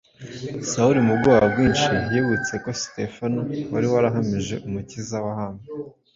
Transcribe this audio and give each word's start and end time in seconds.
Sawuli 0.69 0.99
mu 1.07 1.13
bwoba 1.19 1.45
bwinshi 1.53 1.91
yibutse 2.11 2.53
ko 2.63 2.69
Sitefano 2.81 3.41
wari 3.73 3.87
warahamije 3.93 4.55
Umukiza 4.67 5.17
wabambwe 5.25 5.67